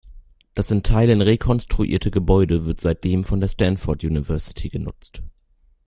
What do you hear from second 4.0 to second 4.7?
University